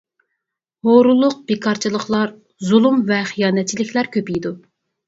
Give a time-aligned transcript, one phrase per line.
[0.87, 2.35] ھۇرۇنلۇق، بىكارچىلىقلار،
[2.71, 4.57] زۇلۇم ۋە خىيانەتچىلىكلەر كۆپىيىدۇ.